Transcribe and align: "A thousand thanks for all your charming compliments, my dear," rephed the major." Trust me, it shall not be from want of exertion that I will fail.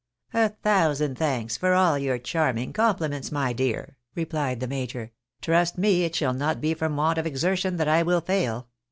"A 0.33 0.49
thousand 0.49 1.15
thanks 1.19 1.57
for 1.57 1.75
all 1.75 1.99
your 1.99 2.17
charming 2.17 2.73
compliments, 2.73 3.31
my 3.31 3.53
dear," 3.53 3.97
rephed 4.17 4.59
the 4.59 4.65
major." 4.67 5.11
Trust 5.43 5.77
me, 5.77 6.05
it 6.05 6.15
shall 6.15 6.33
not 6.33 6.59
be 6.59 6.73
from 6.73 6.95
want 6.97 7.19
of 7.19 7.27
exertion 7.27 7.77
that 7.77 7.87
I 7.87 8.01
will 8.01 8.21
fail. 8.21 8.67